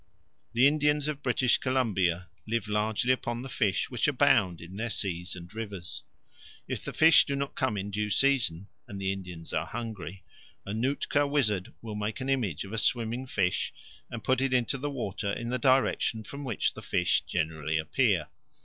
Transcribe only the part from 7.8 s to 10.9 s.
due season, and the Indians are hungry, a